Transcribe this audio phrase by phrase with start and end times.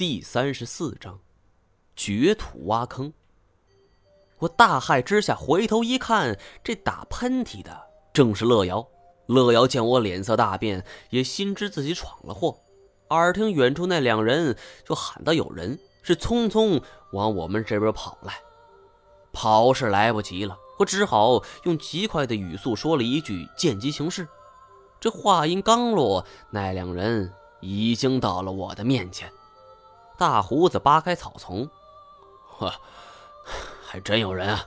[0.00, 1.20] 第三十四章，
[1.94, 3.12] 掘土挖坑。
[4.38, 7.78] 我大骇之下回头一看，这打喷嚏的
[8.10, 8.88] 正是乐瑶。
[9.26, 12.58] 乐瑶见我脸色大变，也心知自己闯了祸。
[13.10, 14.56] 耳听远处那两人
[14.86, 16.82] 就喊道：“有人！”是匆匆
[17.12, 18.40] 往我们这边跑来。
[19.34, 24.26] 跑是来不及了，我只好用极快的语速说了一句：“见机行事。”
[24.98, 27.30] 这话音刚落，那两人
[27.60, 29.30] 已经到了我的面前。
[30.20, 31.66] 大胡子扒开草丛，
[32.46, 32.70] 呵，
[33.82, 34.62] 还真有人啊！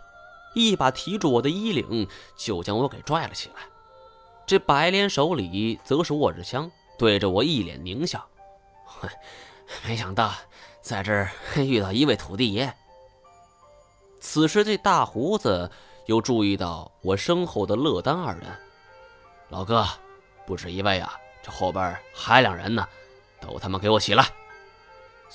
[0.55, 3.61] 一把提住我的衣领，就将我给拽了起来。
[4.47, 8.27] 这白莲手里则是握着枪，对着我一脸狞笑。
[8.83, 9.07] 哼，
[9.85, 10.33] 没想到
[10.81, 12.75] 在这儿 遇到一位土地爷。
[14.19, 15.69] 此时，这大胡子
[16.07, 18.59] 又注意到我身后的乐丹二人。
[19.49, 19.87] 老哥，
[20.47, 21.13] 不止一位啊，
[21.43, 22.87] 这后边还两人呢，
[23.39, 24.27] 都他妈给我起来！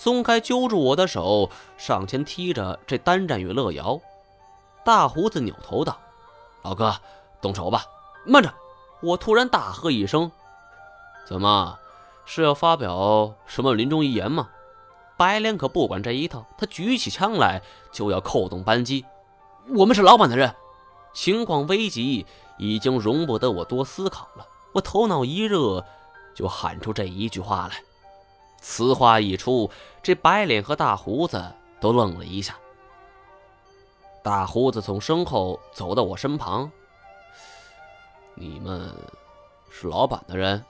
[0.01, 4.01] 松开揪住我的手，上前踢着这单战与乐瑶。
[4.85, 5.99] 大胡子扭头道
[6.63, 6.95] ：“老哥，
[7.41, 7.83] 动手吧！”
[8.25, 8.55] 慢着！
[9.03, 10.31] 我突然大喝一声
[11.27, 11.77] ：“怎么，
[12.25, 14.49] 是要发表什么临终遗言吗？”
[15.19, 19.05] 白莲可不管这一套，他举起枪来就要扣动扳机。
[19.75, 20.55] 我们是老板的人，
[21.13, 22.25] 情况危急，
[22.57, 24.47] 已经容不得我多思考了。
[24.75, 25.85] 我头脑一热，
[26.37, 27.83] 就喊出这一句话来。
[28.61, 29.71] 此话一出，
[30.03, 32.57] 这白脸和大胡子都愣了一下。
[34.23, 36.71] 大胡子从身后走到我身旁
[38.35, 38.93] ：“你们
[39.71, 40.63] 是老板的人？”“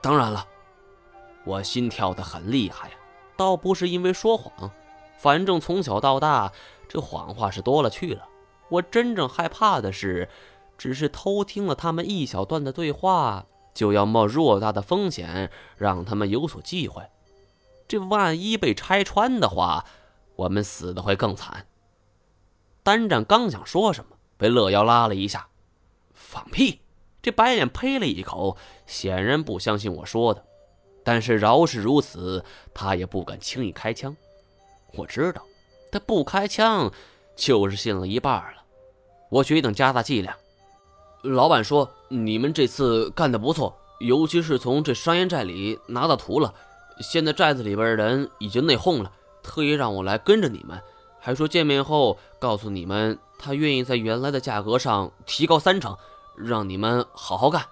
[0.00, 0.46] 当然了。”
[1.44, 2.94] 我心跳的很厉害呀，
[3.34, 4.70] 倒不是因为说谎，
[5.16, 6.52] 反正从小到大
[6.86, 8.28] 这谎话是多了去了。
[8.68, 10.28] 我真正害怕的是，
[10.76, 13.46] 只是偷听了他们一小段的对话。
[13.78, 17.00] 就要冒偌大的风险，让他们有所忌讳。
[17.86, 19.84] 这万一被拆穿的话，
[20.34, 21.64] 我们死的会更惨。
[22.82, 25.46] 单战刚想说什么，被乐瑶拉了一下。
[26.12, 26.80] 放屁！
[27.22, 30.44] 这白脸呸了一口，显然不相信我说的。
[31.04, 32.44] 但是饶是如此，
[32.74, 34.16] 他也不敢轻易开枪。
[34.94, 35.40] 我知道，
[35.92, 36.92] 他不开枪，
[37.36, 38.64] 就是信了一半了。
[39.30, 40.36] 我决定加大剂量。
[41.22, 46.54] 老板说：“你们这次干得不错，尤其是从这山烟寨里拿到图了。
[47.00, 49.10] 现在寨子里边的人已经内讧了，
[49.42, 50.80] 特意让我来跟着你们，
[51.20, 55.96] 还说见面后告诉你们，他愿意在原来的价格上提高三成，
[56.36, 57.64] 让你们好好干。”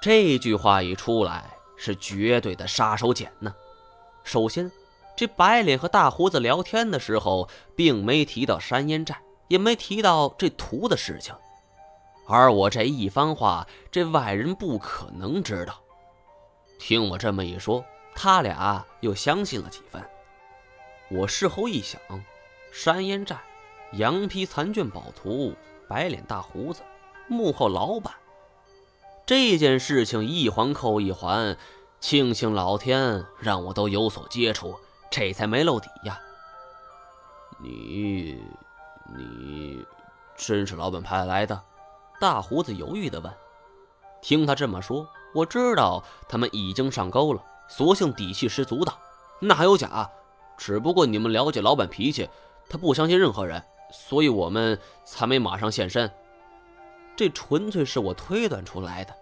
[0.00, 3.54] 这句话一出来，是绝对的杀手锏呢。
[4.24, 4.72] 首先，
[5.14, 7.46] 这白脸和大胡子聊天的时候，
[7.76, 11.34] 并没提到山烟寨，也没提到这图的事情。
[12.30, 15.80] 而我这一番话，这外人不可能知道。
[16.78, 20.00] 听我这么一说，他俩又相信了几分。
[21.10, 22.00] 我事后一想，
[22.70, 23.36] 山烟寨、
[23.94, 25.56] 羊皮残卷宝图、
[25.88, 26.82] 白脸大胡子、
[27.26, 28.14] 幕后老板，
[29.26, 31.56] 这件事情一环扣一环，
[31.98, 34.78] 庆幸老天让我都有所接触，
[35.10, 36.20] 这才没露底呀。
[37.58, 38.40] 你，
[39.16, 39.84] 你，
[40.36, 41.60] 真是老板派来的？
[42.20, 43.32] 大胡子犹豫地问
[44.20, 48.92] ：“听他这么说，我知道他们已经上钩了，索性底气十足道
[49.40, 50.08] ：‘那还有假？
[50.58, 52.28] 只不过你们了解老板脾气，
[52.68, 56.12] 他不相信任何人，所以我们才没马上现身。’
[57.16, 59.14] 这纯粹是我推断出来的。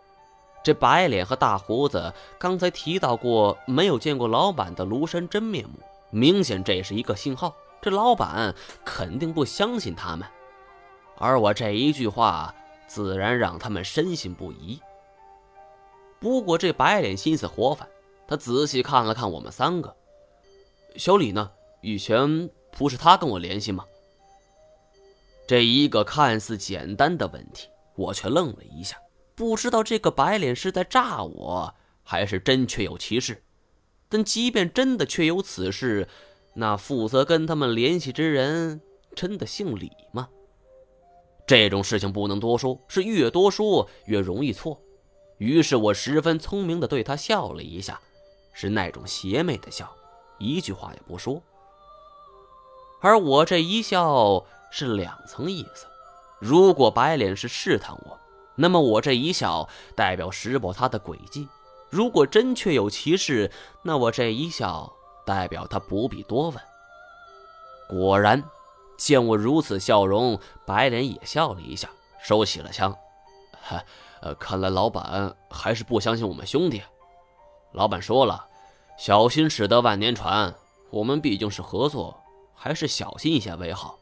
[0.64, 5.78] 这白脸和大胡子刚才提到过没有见过老板的庐山真面目，
[6.10, 8.52] 明显这是一个信号，这老板
[8.84, 10.26] 肯定不相信他们。
[11.16, 12.52] 而我这一句话。”
[12.88, 14.80] 自然让他们深信不疑。
[16.18, 17.86] 不过这白脸心思活泛，
[18.26, 19.94] 他仔细看了看我们三个。
[20.96, 21.48] 小李呢？
[21.80, 23.84] 以前不是他跟我联系吗？
[25.46, 28.98] 这一个看似简单的问题，我却愣了一下，
[29.36, 31.72] 不知道这个白脸是在诈我，
[32.02, 33.44] 还是真确有其事。
[34.08, 36.08] 但即便真的确有此事，
[36.54, 38.80] 那负责跟他们联系之人
[39.14, 40.28] 真的姓李吗？
[41.48, 44.78] 这种事情不能多说，是越多说越容易错。
[45.38, 47.98] 于是我十分聪明地对他笑了一下，
[48.52, 49.90] 是那种邪魅的笑，
[50.36, 51.42] 一句话也不说。
[53.00, 55.86] 而我这一笑是两层意思：
[56.38, 58.18] 如果白脸是试探我，
[58.54, 59.66] 那么我这一笑
[59.96, 61.48] 代表识破他的诡计；
[61.88, 63.50] 如果真确有其事，
[63.82, 64.92] 那我这一笑
[65.24, 66.60] 代表他不必多问。
[67.88, 68.44] 果然。
[68.98, 71.88] 见我如此笑容，白脸也笑了一下，
[72.20, 72.94] 收起了枪。
[74.20, 76.82] 呃，看来老板还是不相信我们兄弟。
[77.72, 78.46] 老板说了，
[78.98, 80.52] 小心驶得万年船。
[80.90, 82.18] 我们毕竟是合作，
[82.54, 83.96] 还是小心一些为好。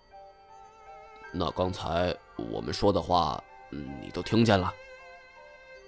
[1.32, 2.16] 那刚才
[2.50, 4.72] 我们说的话，你都听见了？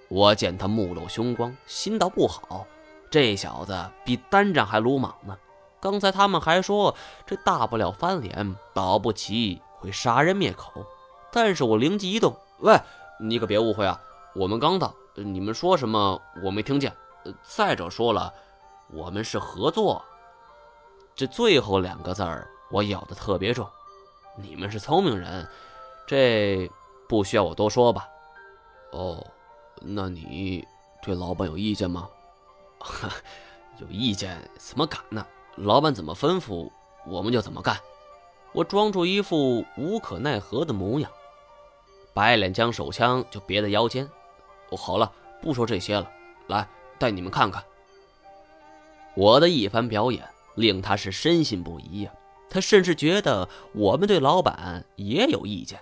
[0.08, 2.66] 我见他目露凶光，心道不好，
[3.10, 5.38] 这小子比单长还鲁莽呢。
[5.80, 6.94] 刚才他们还说
[7.26, 10.84] 这大不了翻脸，保不齐会杀人灭口。
[11.30, 12.78] 但是我灵机一动，喂，
[13.20, 14.00] 你可别误会啊，
[14.34, 16.92] 我们刚到，你们说什么我没听见。
[17.42, 18.32] 再者说了，
[18.90, 20.04] 我们是合作。
[21.14, 23.68] 这最后两个字儿我咬得特别重。
[24.36, 25.46] 你们是聪明人，
[26.06, 26.70] 这
[27.08, 28.08] 不需要我多说吧？
[28.92, 29.24] 哦。
[29.80, 30.66] 那你
[31.02, 32.08] 对老板有意见吗？
[33.78, 34.36] 有意见？
[34.56, 35.24] 怎么敢呢？
[35.58, 36.70] 老板怎么吩咐，
[37.06, 37.76] 我们就怎么干。
[38.52, 41.10] 我装出一副无可奈何的模样。
[42.14, 44.08] 白脸将手枪就别在腰间。
[44.70, 45.10] 哦，好了，
[45.42, 46.08] 不说这些了。
[46.46, 46.68] 来，
[46.98, 47.62] 带你们看看。
[49.14, 50.24] 我的一番表演
[50.54, 52.12] 令他是深信不疑呀。
[52.48, 55.80] 他甚至觉得我们对老板也有意见。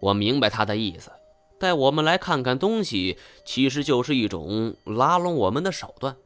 [0.00, 1.12] 我明白他的意思。
[1.60, 6.16] 带我们来看看东西，其实就是一种拉拢我们的手段，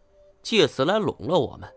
[0.43, 1.69] 借此来笼络我们。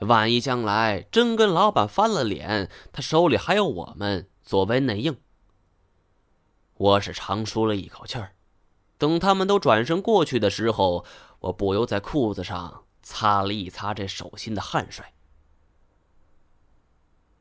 [0.00, 5.16] 万一将来真跟老板翻了脸，他手里还有我们作为内应。
[6.74, 8.34] 我是长舒了一口气儿。
[8.98, 11.04] 等他们都转身过去的时候，
[11.40, 15.04] 我不由在裤子上擦了一擦这手心的汗水。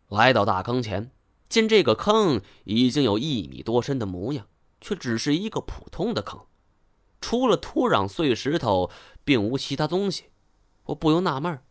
[0.08, 1.12] 来到大坑前，
[1.48, 4.48] 见这个坑已经有一米多深的模样。
[4.82, 6.40] 却只是一个普通的坑，
[7.20, 8.90] 除了土壤碎石头，
[9.26, 10.30] 并无其他东西。
[10.86, 11.62] 我不由纳闷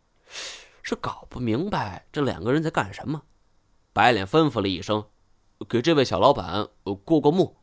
[0.81, 3.23] 是搞不明白这两个人在干什么。
[3.91, 5.05] 白脸吩咐了一声
[5.67, 6.67] ：“给这位小老板
[7.03, 7.57] 过过目。”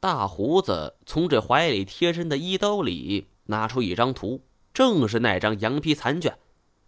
[0.00, 4.42] 大胡子从这怀里贴身的衣兜里拿出一张图，
[4.72, 6.38] 正是那张羊皮残卷，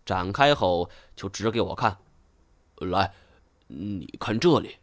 [0.04, 1.98] 展开后就指给我看
[2.80, 3.12] ：“来，
[3.66, 4.76] 你看这里。”